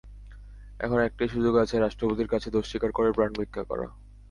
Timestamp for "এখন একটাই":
0.79-1.29